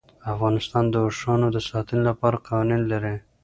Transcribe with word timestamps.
افغانستان 0.33 0.85
د 0.89 0.95
اوښانو 1.05 1.47
د 1.55 1.57
ساتنې 1.69 2.01
لپاره 2.09 2.43
قوانین 2.47 2.81
لري. 2.91 3.15